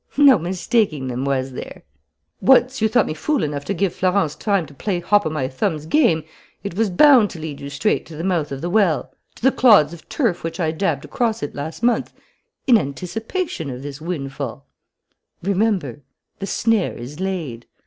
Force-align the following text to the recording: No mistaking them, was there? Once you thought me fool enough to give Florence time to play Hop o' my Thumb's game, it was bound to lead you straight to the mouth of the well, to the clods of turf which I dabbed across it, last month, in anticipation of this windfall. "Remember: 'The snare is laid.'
No 0.17 0.39
mistaking 0.39 1.09
them, 1.09 1.25
was 1.25 1.51
there? 1.51 1.83
Once 2.39 2.81
you 2.81 2.87
thought 2.89 3.05
me 3.05 3.13
fool 3.13 3.43
enough 3.43 3.63
to 3.65 3.73
give 3.75 3.93
Florence 3.93 4.33
time 4.33 4.65
to 4.65 4.73
play 4.73 4.99
Hop 4.99 5.27
o' 5.27 5.29
my 5.29 5.47
Thumb's 5.47 5.85
game, 5.85 6.23
it 6.63 6.73
was 6.73 6.89
bound 6.89 7.29
to 7.29 7.39
lead 7.39 7.61
you 7.61 7.69
straight 7.69 8.07
to 8.07 8.15
the 8.15 8.23
mouth 8.23 8.51
of 8.51 8.61
the 8.61 8.69
well, 8.71 9.13
to 9.35 9.43
the 9.43 9.51
clods 9.51 9.93
of 9.93 10.09
turf 10.09 10.43
which 10.43 10.59
I 10.59 10.71
dabbed 10.71 11.05
across 11.05 11.43
it, 11.43 11.53
last 11.53 11.83
month, 11.83 12.13
in 12.65 12.79
anticipation 12.79 13.69
of 13.69 13.83
this 13.83 14.01
windfall. 14.01 14.65
"Remember: 15.43 16.01
'The 16.39 16.47
snare 16.47 16.97
is 16.97 17.19
laid.' 17.19 17.67